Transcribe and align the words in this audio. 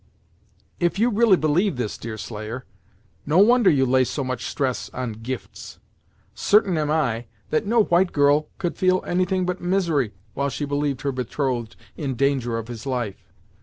"If 0.79 0.97
you 0.97 1.11
really 1.11 1.37
believe 1.37 1.75
this, 1.75 1.95
Deerslayer, 1.95 2.65
no 3.27 3.37
wonder 3.37 3.69
you 3.69 3.85
lay 3.85 4.03
so 4.03 4.23
much 4.23 4.45
stress 4.47 4.89
on 4.95 5.11
gifts. 5.13 5.77
Certain 6.33 6.75
am 6.75 6.89
I, 6.89 7.27
that 7.51 7.67
no 7.67 7.83
white 7.83 8.11
girl 8.11 8.47
could 8.57 8.77
feel 8.77 9.03
anything 9.05 9.45
but 9.45 9.61
misery 9.61 10.15
while 10.33 10.49
she 10.49 10.65
believed 10.65 11.01
her 11.03 11.11
betrothed 11.11 11.75
in 11.95 12.15
danger 12.15 12.57
of 12.57 12.67
his 12.67 12.87
life! 12.87 13.31